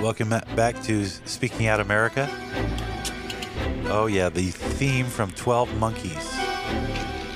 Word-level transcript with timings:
Welcome 0.00 0.30
back 0.56 0.82
to 0.84 1.04
Speaking 1.04 1.66
Out 1.66 1.80
America. 1.80 2.30
Oh, 3.90 4.06
yeah, 4.06 4.28
the 4.28 4.50
theme 4.50 5.06
from 5.06 5.32
12 5.32 5.76
Monkeys. 5.78 6.38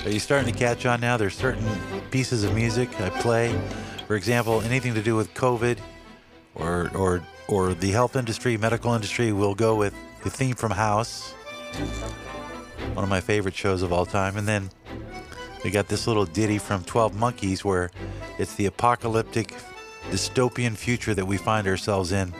Are 0.05 0.09
you 0.09 0.19
starting 0.19 0.51
to 0.51 0.57
catch 0.57 0.85
on 0.85 1.01
now? 1.01 1.17
There's 1.17 1.35
certain 1.35 1.67
pieces 2.11 2.43
of 2.43 2.53
music 2.55 2.99
I 2.99 3.09
play. 3.09 3.57
For 4.07 4.15
example, 4.15 4.61
anything 4.61 4.93
to 4.95 5.01
do 5.01 5.15
with 5.15 5.33
COVID 5.33 5.77
or, 6.55 6.89
or, 6.95 7.23
or 7.47 7.73
the 7.73 7.91
health 7.91 8.15
industry, 8.15 8.57
medical 8.57 8.93
industry, 8.93 9.31
we'll 9.31 9.55
go 9.55 9.75
with 9.75 9.93
the 10.23 10.29
theme 10.29 10.55
from 10.55 10.71
House, 10.71 11.31
one 12.93 13.03
of 13.03 13.09
my 13.09 13.21
favorite 13.21 13.55
shows 13.55 13.81
of 13.81 13.93
all 13.93 14.05
time. 14.05 14.37
And 14.37 14.47
then 14.47 14.69
we 15.63 15.71
got 15.71 15.87
this 15.87 16.07
little 16.07 16.25
ditty 16.25 16.57
from 16.57 16.83
12 16.83 17.15
Monkeys 17.15 17.63
where 17.63 17.91
it's 18.37 18.55
the 18.55 18.65
apocalyptic 18.65 19.53
dystopian 20.09 20.75
future 20.75 21.13
that 21.13 21.25
we 21.25 21.37
find 21.37 21.67
ourselves 21.67 22.11
in. 22.11 22.33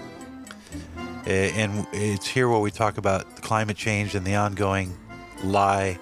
And 1.26 1.88
it's 1.94 2.28
here 2.28 2.50
where 2.50 2.60
we 2.60 2.72
talk 2.72 2.98
about 2.98 3.42
climate 3.42 3.78
change 3.78 4.14
and 4.14 4.26
the 4.26 4.36
ongoing 4.36 4.98
lie. 5.44 5.98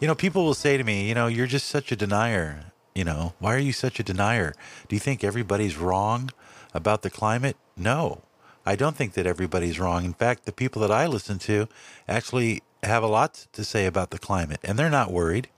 You 0.00 0.08
know, 0.08 0.14
people 0.14 0.44
will 0.44 0.54
say 0.54 0.76
to 0.76 0.84
me, 0.84 1.06
you 1.08 1.14
know, 1.14 1.26
you're 1.26 1.46
just 1.46 1.68
such 1.68 1.92
a 1.92 1.96
denier. 1.96 2.72
You 2.94 3.04
know, 3.04 3.34
why 3.40 3.54
are 3.54 3.58
you 3.58 3.72
such 3.72 4.00
a 4.00 4.02
denier? 4.02 4.54
Do 4.88 4.96
you 4.96 5.00
think 5.00 5.22
everybody's 5.22 5.76
wrong 5.76 6.30
about 6.72 7.02
the 7.02 7.10
climate? 7.10 7.56
No, 7.76 8.22
I 8.64 8.76
don't 8.76 8.96
think 8.96 9.14
that 9.14 9.26
everybody's 9.26 9.78
wrong. 9.78 10.04
In 10.04 10.14
fact, 10.14 10.46
the 10.46 10.52
people 10.52 10.80
that 10.82 10.92
I 10.92 11.06
listen 11.06 11.38
to 11.40 11.68
actually 12.08 12.62
have 12.82 13.02
a 13.02 13.08
lot 13.08 13.46
to 13.52 13.64
say 13.64 13.86
about 13.86 14.10
the 14.10 14.18
climate, 14.18 14.60
and 14.62 14.78
they're 14.78 14.88
not 14.90 15.10
worried. 15.10 15.48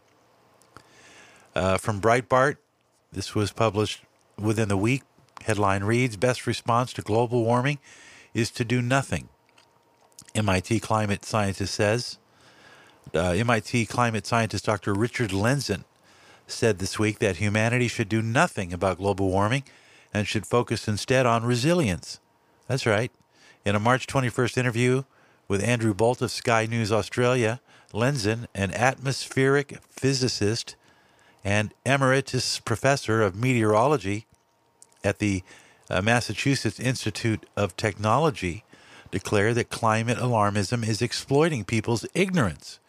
Uh, 1.57 1.79
from 1.79 2.03
Breitbart, 2.03 2.59
this 3.11 3.35
was 3.35 3.51
published 3.51 4.03
within 4.39 4.69
the 4.69 4.77
week. 4.77 5.05
Headline 5.47 5.85
reads 5.85 6.19
Best 6.19 6.47
response 6.47 6.93
to 6.93 7.01
global 7.01 7.45
warming 7.45 7.79
is 8.35 8.51
to 8.51 8.65
do 8.65 8.83
nothing. 8.83 9.31
MIT 10.35 10.81
climate 10.81 11.25
scientist 11.25 11.75
says. 11.75 12.19
Uh, 13.15 13.31
MIT 13.31 13.87
climate 13.87 14.27
scientist 14.27 14.67
Dr. 14.67 14.93
Richard 14.93 15.31
Lindzen 15.31 15.85
said 16.47 16.79
this 16.79 16.99
week 16.99 17.21
that 17.21 17.37
humanity 17.37 17.89
should 17.89 18.11
do 18.11 18.21
nothing 18.21 18.75
about 18.75 18.99
global 18.99 19.31
warming 19.31 19.65
and 20.13 20.29
should 20.29 20.45
focus 20.45 20.87
instead 20.87 21.25
on 21.25 21.43
resilience. 21.43 22.21
That's 22.69 22.85
right. 22.85 23.11
In 23.65 23.75
a 23.75 23.81
March 23.81 24.07
21st 24.07 24.59
interview 24.59 25.05
with 25.49 25.65
Andrew 25.65 25.95
Bolt 25.95 26.21
of 26.21 26.31
Sky 26.31 26.67
News 26.67 26.93
Australia, 26.93 27.63
Lindzen, 27.95 28.47
an 28.55 28.75
atmospheric 28.75 29.79
physicist 29.89 30.77
and 31.47 31.73
emeritus 31.85 32.59
professor 32.59 33.23
of 33.23 33.37
meteorology 33.37 34.27
at 35.05 35.21
the 35.21 35.45
uh, 35.89 36.03
Massachusetts 36.03 36.81
Institute 36.81 37.47
of 37.57 37.77
Technology 37.77 38.65
declare 39.13 39.55
that 39.55 39.71
climate 39.71 40.19
alarmism 40.19 40.85
is 40.85 41.01
exploiting 41.01 41.65
people's 41.65 42.05
ignorance 42.15 42.81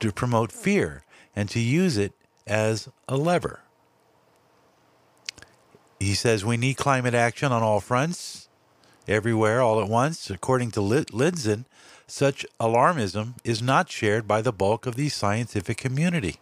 to 0.00 0.10
promote 0.10 0.50
fear 0.50 1.04
and 1.36 1.48
to 1.48 1.60
use 1.60 1.96
it 1.96 2.12
as 2.48 2.88
a 3.08 3.16
lever. 3.16 3.60
He 6.00 6.14
says 6.14 6.44
we 6.44 6.56
need 6.56 6.76
climate 6.76 7.14
action 7.14 7.52
on 7.52 7.62
all 7.62 7.78
fronts, 7.78 8.48
everywhere, 9.06 9.62
all 9.62 9.80
at 9.80 9.88
once. 9.88 10.28
According 10.30 10.72
to 10.72 10.80
Lindzen, 10.80 11.64
such 12.08 12.44
alarmism 12.58 13.34
is 13.44 13.62
not 13.62 13.88
shared 13.88 14.26
by 14.26 14.42
the 14.42 14.52
bulk 14.52 14.84
of 14.84 14.96
the 14.96 15.10
scientific 15.10 15.76
community. 15.76 16.40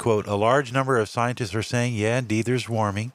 Quote, 0.00 0.26
a 0.26 0.34
large 0.34 0.72
number 0.72 0.96
of 0.96 1.10
scientists 1.10 1.54
are 1.54 1.62
saying, 1.62 1.92
yeah, 1.92 2.20
indeed, 2.20 2.46
there's 2.46 2.70
warming. 2.70 3.12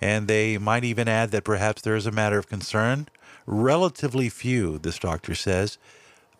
And 0.00 0.28
they 0.28 0.56
might 0.56 0.84
even 0.84 1.08
add 1.08 1.32
that 1.32 1.42
perhaps 1.42 1.82
there 1.82 1.96
is 1.96 2.06
a 2.06 2.12
matter 2.12 2.38
of 2.38 2.48
concern. 2.48 3.08
Relatively 3.44 4.28
few, 4.28 4.78
this 4.78 5.00
doctor 5.00 5.34
says, 5.34 5.78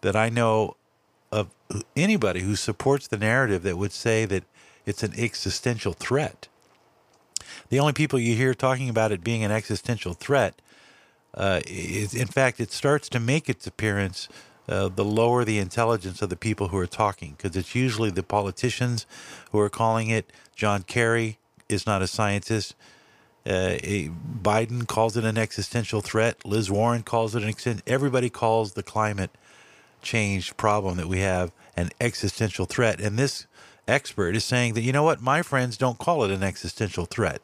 that 0.02 0.14
I 0.14 0.28
know 0.28 0.76
of 1.32 1.50
anybody 1.96 2.42
who 2.42 2.54
supports 2.54 3.08
the 3.08 3.16
narrative 3.16 3.64
that 3.64 3.76
would 3.76 3.90
say 3.90 4.24
that 4.26 4.44
it's 4.84 5.02
an 5.02 5.14
existential 5.18 5.94
threat. 5.94 6.46
The 7.68 7.80
only 7.80 7.92
people 7.92 8.20
you 8.20 8.36
hear 8.36 8.54
talking 8.54 8.88
about 8.88 9.10
it 9.10 9.24
being 9.24 9.42
an 9.42 9.50
existential 9.50 10.12
threat 10.12 10.62
uh, 11.34 11.60
is, 11.66 12.14
in 12.14 12.28
fact, 12.28 12.60
it 12.60 12.70
starts 12.70 13.08
to 13.08 13.18
make 13.18 13.48
its 13.48 13.66
appearance 13.66 14.28
uh, 14.68 14.88
the 14.88 15.04
lower 15.04 15.44
the 15.44 15.58
intelligence 15.58 16.22
of 16.22 16.30
the 16.30 16.36
people 16.36 16.68
who 16.68 16.78
are 16.78 16.86
talking, 16.86 17.34
because 17.36 17.56
it's 17.56 17.74
usually 17.74 18.10
the 18.10 18.22
politicians 18.22 19.06
who 19.52 19.58
are 19.58 19.70
calling 19.70 20.10
it. 20.10 20.32
John 20.54 20.82
Kerry 20.82 21.38
is 21.68 21.86
not 21.86 22.02
a 22.02 22.06
scientist. 22.06 22.74
Uh, 23.44 23.78
Biden 24.42 24.86
calls 24.86 25.16
it 25.16 25.24
an 25.24 25.38
existential 25.38 26.00
threat. 26.00 26.44
Liz 26.44 26.70
Warren 26.70 27.02
calls 27.02 27.36
it 27.36 27.42
an 27.42 27.48
extent. 27.48 27.82
Everybody 27.86 28.28
calls 28.28 28.72
the 28.72 28.82
climate 28.82 29.30
change 30.02 30.56
problem 30.56 30.96
that 30.96 31.08
we 31.08 31.20
have 31.20 31.52
an 31.76 31.90
existential 32.00 32.66
threat. 32.66 33.00
And 33.00 33.18
this 33.18 33.46
expert 33.86 34.34
is 34.34 34.44
saying 34.44 34.74
that, 34.74 34.82
you 34.82 34.92
know 34.92 35.04
what, 35.04 35.20
my 35.20 35.42
friends 35.42 35.76
don't 35.76 35.98
call 35.98 36.24
it 36.24 36.30
an 36.30 36.42
existential 36.42 37.04
threat. 37.04 37.40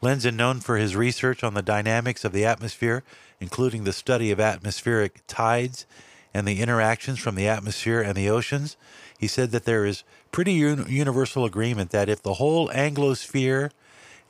Lindzen, 0.00 0.36
known 0.36 0.60
for 0.60 0.76
his 0.76 0.94
research 0.94 1.42
on 1.42 1.54
the 1.54 1.62
dynamics 1.62 2.24
of 2.24 2.32
the 2.32 2.44
atmosphere, 2.44 3.02
including 3.40 3.84
the 3.84 3.92
study 3.92 4.30
of 4.30 4.38
atmospheric 4.38 5.22
tides 5.26 5.86
and 6.32 6.46
the 6.46 6.60
interactions 6.60 7.18
from 7.18 7.34
the 7.34 7.48
atmosphere 7.48 8.00
and 8.00 8.14
the 8.14 8.30
oceans, 8.30 8.76
he 9.18 9.26
said 9.26 9.50
that 9.50 9.64
there 9.64 9.84
is 9.84 10.04
pretty 10.30 10.64
un- 10.64 10.86
universal 10.88 11.44
agreement 11.44 11.90
that 11.90 12.08
if 12.08 12.22
the 12.22 12.34
whole 12.34 12.68
Anglosphere 12.68 13.70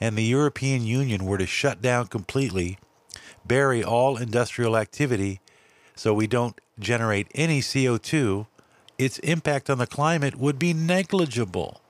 and 0.01 0.17
the 0.17 0.25
European 0.25 0.85
Union 0.85 1.27
were 1.27 1.39
to 1.39 1.47
shut 1.47 1.83
down 1.83 2.07
completely, 2.07 2.79
bury 3.47 3.85
all 3.85 4.17
industrial 4.17 4.77
activity 4.77 5.41
so 5.95 6.15
we 6.15 6.27
don't 6.27 6.61
generate 6.79 7.27
any 7.35 7.61
CO2, 7.61 8.47
its 8.99 9.19
impact 9.19 9.69
on 9.69 9.79
the 9.79 9.87
climate 9.87 10.37
would 10.37 10.59
be 10.59 10.73
negligible. 10.73 11.81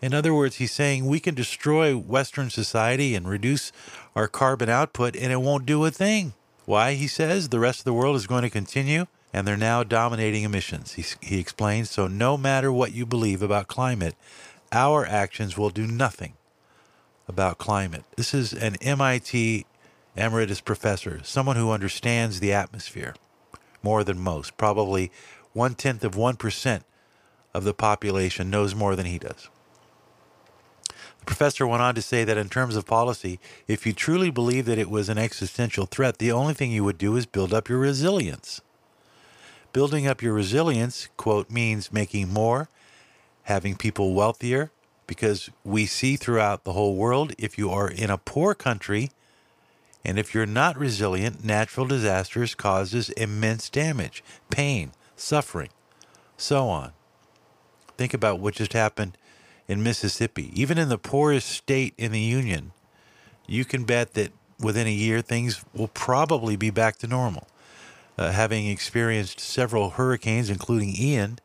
In 0.00 0.14
other 0.14 0.32
words, 0.32 0.56
he's 0.56 0.72
saying 0.72 1.06
we 1.06 1.20
can 1.20 1.34
destroy 1.34 1.96
Western 1.96 2.50
society 2.50 3.14
and 3.14 3.28
reduce 3.28 3.72
our 4.14 4.28
carbon 4.28 4.68
output 4.68 5.16
and 5.16 5.32
it 5.32 5.40
won't 5.40 5.66
do 5.66 5.84
a 5.84 5.90
thing. 5.90 6.34
Why, 6.66 6.94
he 6.94 7.08
says, 7.08 7.48
the 7.48 7.58
rest 7.58 7.80
of 7.80 7.84
the 7.84 7.94
world 7.94 8.14
is 8.14 8.26
going 8.26 8.42
to 8.42 8.50
continue 8.50 9.06
and 9.32 9.46
they're 9.46 9.56
now 9.56 9.82
dominating 9.82 10.44
emissions. 10.44 10.92
He, 10.92 11.04
he 11.20 11.40
explains 11.40 11.90
so 11.90 12.06
no 12.06 12.36
matter 12.36 12.72
what 12.72 12.92
you 12.92 13.06
believe 13.06 13.42
about 13.42 13.66
climate, 13.66 14.14
our 14.70 15.04
actions 15.04 15.56
will 15.56 15.70
do 15.70 15.86
nothing 15.86 16.34
about 17.26 17.58
climate. 17.58 18.04
This 18.16 18.32
is 18.32 18.52
an 18.52 18.76
MIT 18.76 19.66
emeritus 20.16 20.60
professor, 20.60 21.20
someone 21.24 21.56
who 21.56 21.70
understands 21.70 22.40
the 22.40 22.52
atmosphere 22.52 23.14
more 23.82 24.04
than 24.04 24.18
most. 24.18 24.56
Probably 24.56 25.10
one 25.52 25.74
tenth 25.74 26.04
of 26.04 26.14
1% 26.14 26.82
of 27.54 27.64
the 27.64 27.74
population 27.74 28.50
knows 28.50 28.74
more 28.74 28.96
than 28.96 29.06
he 29.06 29.18
does. 29.18 29.48
Professor 31.28 31.66
went 31.66 31.82
on 31.82 31.94
to 31.94 32.00
say 32.00 32.24
that 32.24 32.38
in 32.38 32.48
terms 32.48 32.74
of 32.74 32.86
policy, 32.86 33.38
if 33.66 33.84
you 33.86 33.92
truly 33.92 34.30
believe 34.30 34.64
that 34.64 34.78
it 34.78 34.88
was 34.88 35.10
an 35.10 35.18
existential 35.18 35.84
threat, 35.84 36.16
the 36.16 36.32
only 36.32 36.54
thing 36.54 36.72
you 36.72 36.82
would 36.84 36.96
do 36.96 37.16
is 37.16 37.26
build 37.26 37.52
up 37.52 37.68
your 37.68 37.78
resilience. 37.78 38.62
Building 39.74 40.06
up 40.06 40.22
your 40.22 40.32
resilience, 40.32 41.10
quote, 41.18 41.50
means 41.50 41.92
making 41.92 42.32
more, 42.32 42.70
having 43.42 43.76
people 43.76 44.14
wealthier, 44.14 44.70
because 45.06 45.50
we 45.64 45.84
see 45.84 46.16
throughout 46.16 46.64
the 46.64 46.72
whole 46.72 46.96
world 46.96 47.34
if 47.36 47.58
you 47.58 47.68
are 47.70 47.90
in 47.90 48.08
a 48.08 48.16
poor 48.16 48.54
country 48.54 49.10
and 50.02 50.18
if 50.18 50.34
you're 50.34 50.46
not 50.46 50.78
resilient, 50.78 51.44
natural 51.44 51.84
disasters 51.84 52.54
causes 52.54 53.10
immense 53.10 53.68
damage, 53.68 54.24
pain, 54.48 54.92
suffering, 55.14 55.68
so 56.38 56.70
on. 56.70 56.92
Think 57.98 58.14
about 58.14 58.40
what 58.40 58.54
just 58.54 58.72
happened 58.72 59.18
in 59.68 59.82
Mississippi. 59.82 60.50
Even 60.60 60.78
in 60.78 60.88
the 60.88 60.98
poorest 60.98 61.48
state 61.48 61.94
in 61.96 62.12
the 62.12 62.20
union, 62.20 62.72
you 63.46 63.64
can 63.64 63.84
bet 63.84 64.14
that 64.14 64.32
within 64.58 64.86
a 64.86 64.92
year 64.92 65.20
things 65.22 65.64
will 65.74 65.88
probably 65.88 66.56
be 66.56 66.70
back 66.70 66.96
to 66.98 67.06
normal. 67.06 67.46
Uh, 68.16 68.32
having 68.32 68.66
experienced 68.66 69.38
several 69.38 69.90
hurricanes, 69.90 70.50
including 70.50 70.94
Ian, 70.98 71.38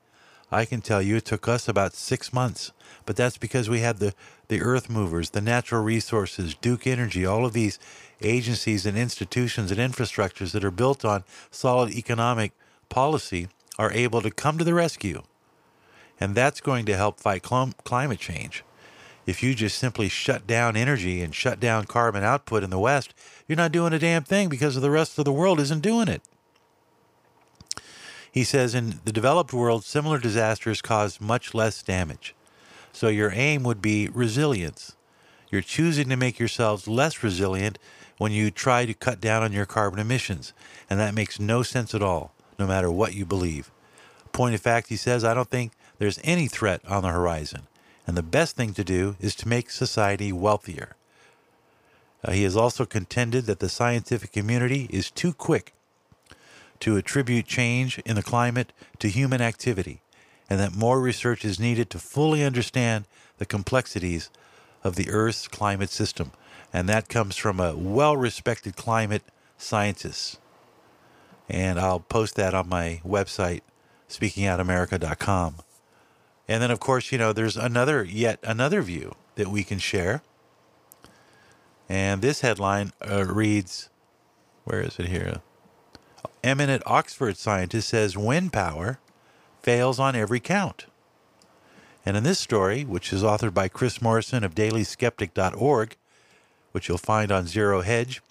I 0.52 0.66
can 0.66 0.82
tell 0.82 1.02
you 1.02 1.18
it 1.18 1.26
took 1.26 1.48
us 1.48 1.68
about 1.68 1.94
six 1.94 2.34
months 2.34 2.72
but 3.06 3.16
that's 3.16 3.38
because 3.38 3.70
we 3.70 3.80
had 3.80 3.98
the, 3.98 4.14
the 4.48 4.62
earth 4.62 4.90
movers, 4.90 5.32
the 5.32 5.42
natural 5.42 5.84
resources, 5.84 6.56
Duke 6.56 6.88
Energy, 6.88 7.26
all 7.26 7.46
of 7.46 7.54
these 7.54 7.80
agencies 8.22 8.86
and 8.86 8.98
institutions 8.98 9.72
and 9.72 9.80
infrastructures 9.80 10.52
that 10.52 10.64
are 10.64 10.72
built 10.72 11.04
on 11.04 11.24
solid 11.52 11.92
economic 11.94 12.54
policy 12.90 13.50
are 13.78 13.92
able 13.92 14.22
to 14.22 14.32
come 14.32 14.58
to 14.58 14.64
the 14.64 14.74
rescue. 14.74 15.24
And 16.20 16.36
that's 16.36 16.62
going 16.62 16.86
to 16.86 16.96
help 16.96 17.20
fight 17.20 17.46
cl- 17.46 17.74
climate 17.84 18.20
change. 18.20 18.64
If 19.26 19.42
you 19.42 19.56
just 19.56 19.78
simply 19.78 20.10
shut 20.10 20.46
down 20.46 20.76
energy 20.76 21.22
and 21.22 21.34
shut 21.34 21.60
down 21.60 21.86
carbon 21.86 22.24
output 22.24 22.64
in 22.64 22.70
the 22.70 22.80
West, 22.80 23.14
you're 23.48 23.56
not 23.56 23.72
doing 23.72 23.94
a 23.94 24.00
damn 24.00 24.24
thing 24.24 24.50
because 24.50 24.76
the 24.76 24.92
rest 24.92 25.18
of 25.18 25.26
the 25.26 25.32
world 25.32 25.60
isn't 25.60 25.82
doing 25.82 26.08
it. 26.08 26.22
He 28.32 28.44
says 28.44 28.74
in 28.74 29.00
the 29.06 29.12
developed 29.12 29.54
world, 29.54 29.86
similar 29.86 30.18
disasters 30.18 30.82
cause 30.82 31.22
much 31.22 31.54
less 31.54 31.84
damage. 31.84 32.36
So 32.92 33.08
your 33.08 33.32
aim 33.32 33.64
would 33.64 33.82
be 33.82 34.10
resilience. 34.10 34.96
You're 35.52 35.62
choosing 35.62 36.10
to 36.10 36.18
make 36.18 36.40
yourselves 36.40 36.88
less 36.88 37.24
resilient 37.24 37.78
when 38.18 38.32
you 38.32 38.50
try 38.50 38.86
to 38.86 38.94
cut 38.94 39.22
down 39.22 39.44
on 39.44 39.52
your 39.54 39.68
carbon 39.68 40.00
emissions, 40.00 40.52
and 40.90 41.00
that 41.00 41.14
makes 41.14 41.40
no 41.40 41.62
sense 41.62 41.94
at 41.94 42.02
all, 42.02 42.34
no 42.58 42.66
matter 42.66 42.92
what 42.92 43.14
you 43.14 43.26
believe. 43.26 43.72
Point 44.32 44.56
of 44.56 44.62
fact, 44.62 44.90
he 44.90 44.96
says, 44.96 45.24
I 45.24 45.34
don't 45.34 45.50
think 45.50 45.72
there's 46.04 46.20
any 46.22 46.50
threat 46.50 46.82
on 46.86 47.04
the 47.04 47.12
horizon, 47.12 47.62
and 48.06 48.18
the 48.18 48.22
best 48.22 48.58
thing 48.58 48.74
to 48.74 48.84
do 48.84 49.16
is 49.22 49.36
to 49.36 49.48
make 49.48 49.72
society 49.72 50.34
wealthier. 50.34 50.98
Uh, 52.22 52.34
he 52.34 52.44
has 52.44 52.58
also 52.58 52.86
contended 52.86 53.46
that 53.46 53.60
the 53.60 53.70
scientific 53.70 54.34
community 54.34 54.90
is 54.90 55.10
too 55.10 55.32
quick 55.32 55.72
to 56.82 56.98
attribute 56.98 57.46
change 57.46 58.00
in 58.00 58.18
the 58.18 58.22
climate 58.22 58.74
to 59.00 59.08
human 59.08 59.40
activity, 59.40 60.02
and 60.50 60.60
that 60.60 60.76
more 60.76 61.00
research 61.00 61.46
is 61.46 61.58
needed 61.58 61.90
to 61.90 62.00
fully 62.00 62.44
understand 62.44 63.06
the 63.38 63.46
complexities 63.46 64.30
of 64.84 64.98
the 64.98 65.10
Earth's 65.10 65.48
climate 65.48 65.90
system. 65.90 66.34
And 66.74 66.90
that 66.90 67.08
comes 67.08 67.38
from 67.38 67.62
a 67.62 67.78
well 67.78 68.18
respected 68.18 68.76
climate 68.76 69.24
scientist. 69.58 70.38
And 71.48 71.80
I'll 71.80 72.02
post 72.02 72.36
that 72.36 72.54
on 72.54 72.68
my 72.68 73.00
website, 73.06 73.62
speakingoutamerica.com. 74.10 75.64
And 76.54 76.62
then, 76.62 76.70
of 76.70 76.80
course, 76.80 77.12
you 77.12 77.18
know, 77.18 77.34
there's 77.34 77.58
another, 77.58 78.04
yet 78.04 78.38
another 78.44 78.84
view 78.84 79.16
that 79.34 79.48
we 79.48 79.64
can 79.64 79.80
share. 79.80 80.22
And 81.90 82.22
this 82.22 82.42
headline 82.42 82.92
uh, 83.02 83.26
reads, 83.26 83.90
where 84.64 84.82
is 84.82 85.00
it 85.00 85.08
here? 85.08 85.42
Eminent 86.44 86.84
Oxford 86.86 87.38
scientist 87.38 87.90
says 87.90 88.16
wind 88.16 88.54
power 88.54 89.00
fails 89.64 90.00
on 90.00 90.16
every 90.16 90.40
count. 90.40 90.86
And 92.06 92.16
in 92.16 92.24
this 92.24 92.38
story, 92.38 92.84
which 92.84 93.12
is 93.12 93.24
authored 93.24 93.56
by 93.56 93.68
Chris 93.68 94.00
Morrison 94.00 94.44
of 94.44 94.54
dailyskeptic.org, 94.54 95.96
which 96.72 96.88
you'll 96.88 97.00
find 97.00 97.32
on 97.32 97.48
Zero 97.48 97.82
Hedge, 97.82 98.22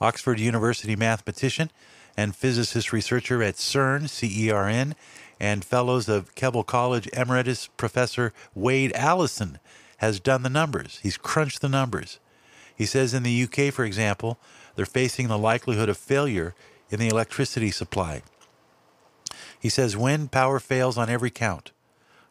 Oxford 0.00 0.40
University 0.40 0.96
mathematician 0.96 1.70
and 2.16 2.34
physicist 2.34 2.92
researcher 2.92 3.40
at 3.40 3.54
CERN, 3.54 4.08
CERN, 4.08 4.94
and 5.42 5.64
fellows 5.64 6.08
of 6.08 6.32
Keble 6.36 6.64
College 6.64 7.08
Emeritus 7.08 7.66
Professor 7.76 8.32
Wade 8.54 8.92
Allison 8.92 9.58
has 9.96 10.20
done 10.20 10.44
the 10.44 10.48
numbers. 10.48 11.00
He's 11.02 11.16
crunched 11.16 11.60
the 11.60 11.68
numbers. 11.68 12.20
He 12.76 12.86
says 12.86 13.12
in 13.12 13.24
the 13.24 13.42
UK, 13.42 13.74
for 13.74 13.84
example, 13.84 14.38
they're 14.76 14.86
facing 14.86 15.26
the 15.26 15.36
likelihood 15.36 15.88
of 15.88 15.96
failure 15.96 16.54
in 16.90 17.00
the 17.00 17.08
electricity 17.08 17.72
supply. 17.72 18.22
He 19.58 19.68
says 19.68 19.96
wind 19.96 20.30
power 20.30 20.60
fails 20.60 20.96
on 20.96 21.10
every 21.10 21.30
count. 21.30 21.72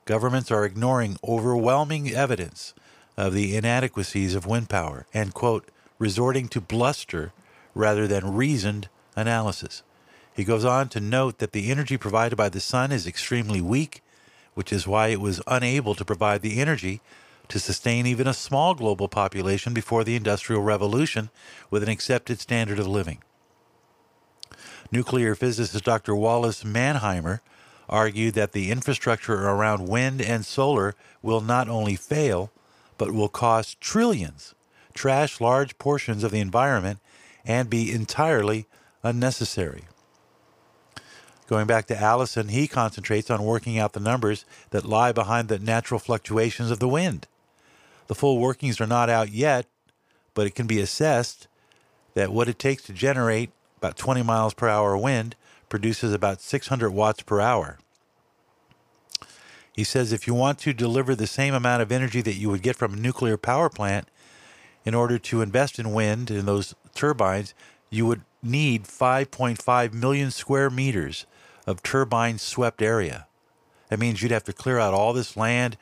Governments 0.05 0.49
are 0.49 0.63
ignoring 0.63 1.17
overwhelming 1.21 2.11
evidence 2.11 2.73
of 3.17 3.33
the 3.33 3.57
inadequacies 3.57 4.35
of 4.35 4.45
wind 4.45 4.69
power 4.69 5.05
and, 5.13 5.33
quote, 5.33 5.67
resorting 5.99 6.47
to 6.47 6.61
bluster 6.61 7.33
rather 7.75 8.07
than 8.07 8.33
reasoned 8.33 8.87
analysis. 9.17 9.83
He 10.41 10.45
goes 10.45 10.65
on 10.65 10.89
to 10.89 10.99
note 10.99 11.37
that 11.37 11.51
the 11.51 11.69
energy 11.69 11.97
provided 11.97 12.35
by 12.35 12.49
the 12.49 12.59
sun 12.59 12.91
is 12.91 13.05
extremely 13.05 13.61
weak, 13.61 14.01
which 14.55 14.73
is 14.73 14.87
why 14.87 15.09
it 15.09 15.21
was 15.21 15.39
unable 15.45 15.93
to 15.93 16.03
provide 16.03 16.41
the 16.41 16.59
energy 16.59 16.99
to 17.49 17.59
sustain 17.59 18.07
even 18.07 18.25
a 18.25 18.33
small 18.33 18.73
global 18.73 19.07
population 19.07 19.71
before 19.71 20.03
the 20.03 20.15
Industrial 20.15 20.59
Revolution 20.59 21.29
with 21.69 21.83
an 21.83 21.89
accepted 21.89 22.39
standard 22.39 22.79
of 22.79 22.87
living. 22.87 23.19
Nuclear 24.91 25.35
physicist 25.35 25.85
Dr. 25.85 26.15
Wallace 26.15 26.63
Manheimer 26.63 27.41
argued 27.87 28.33
that 28.33 28.53
the 28.53 28.71
infrastructure 28.71 29.47
around 29.47 29.87
wind 29.87 30.23
and 30.23 30.43
solar 30.43 30.95
will 31.21 31.41
not 31.41 31.69
only 31.69 31.95
fail, 31.95 32.51
but 32.97 33.13
will 33.13 33.29
cost 33.29 33.79
trillions, 33.79 34.55
trash 34.95 35.39
large 35.39 35.77
portions 35.77 36.23
of 36.23 36.31
the 36.31 36.39
environment, 36.39 36.97
and 37.45 37.69
be 37.69 37.91
entirely 37.91 38.65
unnecessary. 39.03 39.83
Going 41.51 41.67
back 41.67 41.85
to 41.87 42.01
Allison, 42.01 42.47
he 42.47 42.65
concentrates 42.65 43.29
on 43.29 43.43
working 43.43 43.77
out 43.77 43.91
the 43.91 43.99
numbers 43.99 44.45
that 44.69 44.85
lie 44.85 45.11
behind 45.11 45.49
the 45.49 45.59
natural 45.59 45.99
fluctuations 45.99 46.71
of 46.71 46.79
the 46.79 46.87
wind. 46.87 47.27
The 48.07 48.15
full 48.15 48.39
workings 48.39 48.79
are 48.79 48.87
not 48.87 49.09
out 49.09 49.31
yet, 49.31 49.65
but 50.33 50.47
it 50.47 50.55
can 50.55 50.65
be 50.65 50.79
assessed 50.79 51.49
that 52.13 52.31
what 52.31 52.47
it 52.47 52.57
takes 52.57 52.83
to 52.83 52.93
generate 52.93 53.49
about 53.79 53.97
20 53.97 54.23
miles 54.23 54.53
per 54.53 54.69
hour 54.69 54.95
wind, 54.95 55.35
produces 55.67 56.13
about 56.13 56.39
600 56.39 56.91
watts 56.91 57.21
per 57.23 57.41
hour. 57.41 57.79
He 59.73 59.83
says 59.83 60.13
if 60.13 60.27
you 60.27 60.33
want 60.33 60.57
to 60.59 60.71
deliver 60.71 61.15
the 61.15 61.27
same 61.27 61.53
amount 61.53 61.81
of 61.81 61.91
energy 61.91 62.21
that 62.21 62.35
you 62.35 62.49
would 62.49 62.61
get 62.61 62.77
from 62.77 62.93
a 62.93 62.97
nuclear 62.97 63.35
power 63.35 63.67
plant, 63.67 64.07
in 64.85 64.95
order 64.95 65.19
to 65.19 65.41
invest 65.41 65.79
in 65.79 65.91
wind 65.91 66.31
in 66.31 66.45
those 66.45 66.75
turbines, 66.95 67.53
you 67.89 68.05
would 68.05 68.21
need 68.41 68.85
5.5 68.85 69.93
million 69.93 70.31
square 70.31 70.69
meters 70.69 71.25
of 71.67 71.83
turbine 71.83 72.37
swept 72.37 72.81
area. 72.81 73.27
That 73.89 73.99
means 73.99 74.21
you'd 74.21 74.31
have 74.31 74.43
to 74.45 74.53
clear 74.53 74.79
out 74.79 74.93
all 74.93 75.13
this 75.13 75.35
land 75.35 75.77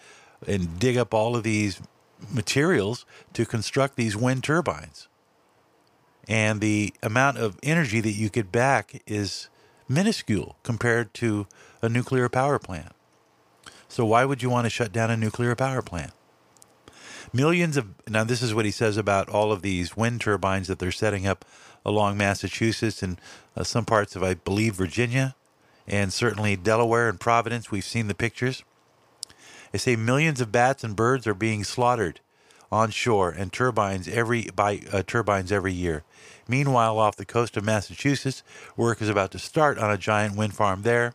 and 0.47 0.79
dig 0.79 0.97
up 0.97 1.13
all 1.13 1.35
of 1.35 1.43
these 1.43 1.81
materials 2.31 3.05
to 3.33 3.45
construct 3.45 3.95
these 3.95 4.15
wind 4.15 4.43
turbines 4.43 5.09
and 6.29 6.61
the 6.61 6.93
amount 7.01 7.39
of 7.39 7.57
energy 7.63 7.99
that 7.99 8.11
you 8.11 8.29
get 8.29 8.51
back 8.51 9.01
is 9.07 9.49
minuscule 9.89 10.55
compared 10.61 11.11
to 11.15 11.47
a 11.81 11.89
nuclear 11.89 12.29
power 12.29 12.59
plant. 12.59 12.91
So 13.87 14.05
why 14.05 14.23
would 14.25 14.43
you 14.43 14.49
want 14.51 14.65
to 14.65 14.69
shut 14.69 14.91
down 14.91 15.09
a 15.09 15.17
nuclear 15.17 15.55
power 15.55 15.81
plant? 15.81 16.11
Millions 17.33 17.77
of 17.77 17.87
now 18.07 18.23
this 18.23 18.43
is 18.43 18.53
what 18.53 18.65
he 18.65 18.71
says 18.71 18.95
about 18.95 19.27
all 19.27 19.51
of 19.51 19.63
these 19.63 19.97
wind 19.97 20.21
turbines 20.21 20.67
that 20.67 20.77
they're 20.77 20.91
setting 20.91 21.25
up 21.25 21.43
along 21.83 22.17
Massachusetts 22.17 23.01
and 23.01 23.19
uh, 23.57 23.63
some 23.63 23.85
parts 23.85 24.15
of 24.15 24.21
I 24.23 24.35
believe 24.35 24.75
Virginia 24.75 25.35
and 25.89 26.13
certainly 26.13 26.55
Delaware 26.55 27.09
and 27.09 27.19
Providence. 27.19 27.71
We've 27.71 27.83
seen 27.83 28.07
the 28.07 28.15
pictures. 28.15 28.63
They 29.71 29.79
say 29.79 29.95
millions 29.95 30.41
of 30.41 30.51
bats 30.51 30.83
and 30.83 30.95
birds 30.95 31.27
are 31.27 31.33
being 31.33 31.63
slaughtered 31.63 32.21
on 32.71 32.91
shore 32.91 33.31
and 33.31 33.51
turbines 33.51 34.07
every 34.07 34.43
by 34.55 34.81
uh, 34.91 35.03
turbines 35.05 35.51
every 35.51 35.73
year. 35.73 36.03
Meanwhile, 36.47 36.97
off 36.97 37.15
the 37.15 37.25
coast 37.25 37.57
of 37.57 37.63
Massachusetts, 37.63 38.43
work 38.75 39.01
is 39.01 39.09
about 39.09 39.31
to 39.31 39.39
start 39.39 39.77
on 39.77 39.91
a 39.91 39.97
giant 39.97 40.35
wind 40.35 40.55
farm 40.55 40.81
there, 40.83 41.13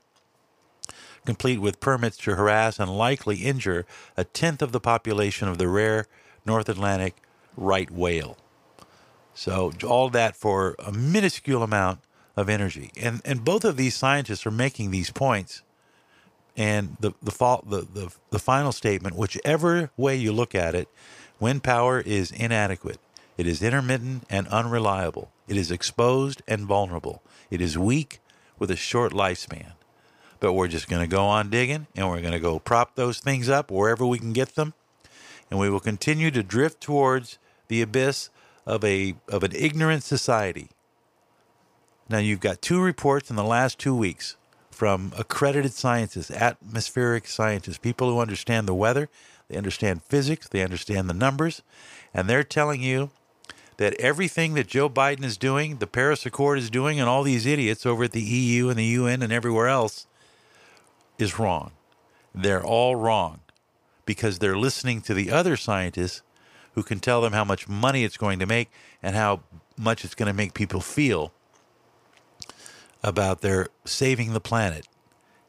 complete 1.25 1.61
with 1.61 1.81
permits 1.81 2.17
to 2.19 2.35
harass 2.35 2.79
and 2.79 2.97
likely 2.97 3.39
injure 3.39 3.87
a 4.17 4.25
tenth 4.25 4.63
of 4.63 4.73
the 4.73 4.81
population 4.81 5.49
of 5.49 5.59
the 5.59 5.69
rare 5.69 6.07
North 6.45 6.69
Atlantic 6.69 7.17
right 7.57 7.91
whale. 7.91 8.37
So 9.35 9.73
all 9.85 10.11
that 10.11 10.37
for 10.37 10.77
a 10.79 10.93
minuscule 10.93 11.63
amount 11.63 12.01
of 12.37 12.49
energy. 12.49 12.91
And 13.01 13.21
and 13.25 13.45
both 13.45 13.65
of 13.65 13.77
these 13.77 13.95
scientists 13.95 14.47
are 14.47 14.51
making 14.51 14.91
these 14.91 15.11
points. 15.11 15.63
And 16.57 16.97
the 17.01 17.13
the, 17.23 17.33
the, 17.67 17.87
the, 17.93 18.15
the 18.31 18.39
final 18.39 18.73
statement, 18.73 19.17
whichever 19.17 19.91
way 19.97 20.17
you 20.17 20.33
look 20.33 20.55
at 20.55 20.75
it, 20.75 20.89
Wind 21.41 21.63
power 21.63 22.01
is 22.01 22.31
inadequate. 22.31 22.99
It 23.37 23.47
is 23.47 23.63
intermittent 23.63 24.25
and 24.31 24.47
unreliable. 24.49 25.31
It 25.49 25.57
is 25.57 25.71
exposed 25.71 26.43
and 26.47 26.65
vulnerable. 26.65 27.23
It 27.51 27.61
is 27.61 27.77
weak 27.77 28.21
with 28.59 28.71
a 28.71 28.77
short 28.77 29.13
lifespan. 29.13 29.73
But 30.39 30.53
we're 30.53 30.69
just 30.69 30.89
going 30.89 31.03
to 31.03 31.09
go 31.09 31.25
on 31.25 31.51
digging 31.51 31.87
and 31.97 32.09
we're 32.09 32.21
going 32.21 32.33
to 32.33 32.41
go 32.41 32.59
prop 32.59 32.95
those 32.95 33.19
things 33.19 33.49
up 33.49 33.71
wherever 33.71 34.07
we 34.07 34.19
can 34.19 34.33
get 34.33 34.55
them. 34.55 34.75
And 35.51 35.59
we 35.59 35.69
will 35.69 35.81
continue 35.81 36.31
to 36.31 36.43
drift 36.43 36.81
towards 36.81 37.39
the 37.69 37.83
abyss 37.83 38.31
of 38.65 38.85
a 38.85 39.15
of 39.29 39.43
an 39.43 39.53
ignorant 39.55 40.03
society. 40.05 40.71
Now 42.09 42.19
you've 42.19 42.41
got 42.41 42.63
two 42.63 42.81
reports 42.81 43.31
in 43.31 43.37
the 43.37 43.45
last 43.45 43.79
2 43.79 43.95
weeks 43.95 44.37
from 44.71 45.13
accredited 45.17 45.73
scientists, 45.73 46.31
atmospheric 46.31 47.27
scientists, 47.27 47.79
people 47.79 48.11
who 48.11 48.19
understand 48.21 48.67
the 48.69 48.75
weather 48.75 49.09
they 49.49 49.57
understand 49.57 50.03
physics, 50.03 50.49
they 50.49 50.63
understand 50.63 51.09
the 51.09 51.15
numbers, 51.15 51.63
and 52.13 52.29
they're 52.29 52.45
telling 52.45 52.83
you 52.83 53.11
that 53.77 53.95
everything 53.95 54.55
that 54.55 54.69
Joe 54.69 54.89
Biden 54.89 55.25
is 55.25 55.37
doing, 55.37 55.77
the 55.77 55.87
Paris 55.87 56.25
Accord 56.25 56.59
is 56.59 56.71
doing, 56.71 57.01
and 57.01 57.09
all 57.09 57.23
these 57.23 57.45
idiots 57.45 57.85
over 57.85 58.05
at 58.05 58.13
the 58.13 58.23
EU 58.23 58.69
and 58.69 58.79
the 58.79 58.85
UN 58.85 59.23
and 59.23 59.33
everywhere 59.33 59.69
else 59.69 60.07
is 61.19 61.39
wrong. 61.39 61.73
They're 62.35 62.65
all 62.65 62.97
wrong 62.97 63.41
because 64.07 64.39
they're 64.39 64.57
listening 64.57 65.01
to 65.03 65.15
the 65.15 65.31
other 65.31 65.57
scientists 65.57 66.23
who 66.75 66.83
can 66.83 67.01
tell 67.01 67.21
them 67.21 67.33
how 67.33 67.45
much 67.45 67.69
money 67.69 68.05
it's 68.05 68.17
going 68.17 68.39
to 68.39 68.47
make 68.47 68.71
and 69.03 69.15
how 69.15 69.41
much 69.77 70.05
it's 70.05 70.15
going 70.15 70.29
to 70.29 70.33
make 70.33 70.55
people 70.55 70.81
feel 70.81 71.33
about 73.05 73.43
their 73.43 73.69
saving 73.85 74.33
the 74.33 74.41
planet. 74.41 74.89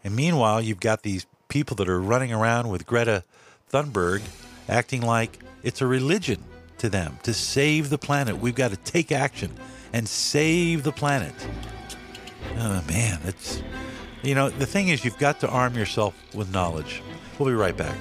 And 0.03 0.15
meanwhile, 0.15 0.61
you've 0.61 0.79
got 0.79 1.01
these 1.01 1.25
people 1.47 1.75
that 1.77 1.89
are 1.89 1.99
running 1.99 2.31
around 2.31 2.69
with 2.69 2.85
Greta 2.85 3.23
Thunberg 3.71 4.21
acting 4.67 5.01
like 5.01 5.39
it's 5.63 5.81
a 5.81 5.87
religion 5.87 6.43
to 6.77 6.89
them 6.89 7.17
to 7.23 7.33
save 7.33 7.89
the 7.89 7.97
planet. 7.97 8.37
We've 8.37 8.53
got 8.53 8.71
to 8.71 8.77
take 8.77 9.11
action 9.11 9.51
and 9.93 10.07
save 10.07 10.83
the 10.83 10.91
planet. 10.91 11.33
Oh 12.57 12.83
man, 12.87 13.19
it's 13.23 13.63
you 14.21 14.35
know, 14.35 14.49
the 14.49 14.65
thing 14.65 14.89
is 14.89 15.05
you've 15.05 15.17
got 15.17 15.39
to 15.39 15.47
arm 15.47 15.75
yourself 15.75 16.15
with 16.33 16.51
knowledge. 16.51 17.01
We'll 17.37 17.49
be 17.49 17.55
right 17.55 17.77
back. 17.77 17.97